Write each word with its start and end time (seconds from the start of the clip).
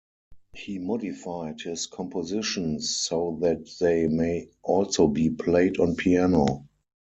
He 0.53 0.79
modified 0.79 1.61
his 1.61 1.85
compositions 1.85 2.89
so 2.89 3.37
that 3.41 3.69
they 3.79 4.07
may 4.07 4.47
also 4.63 5.05
be 5.05 5.29
played 5.29 5.79
on 5.79 5.95
piano. 5.95 6.65